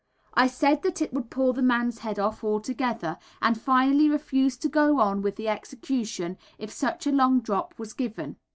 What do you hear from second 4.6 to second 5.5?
to go on with the